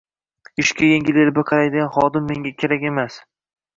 Ishga 0.63 0.87
yengil-elpi 0.91 1.43
qaraydigan 1.51 1.91
xodim 1.99 2.25
menga 2.31 2.55
kerak 2.63 2.89
emas 2.93 3.21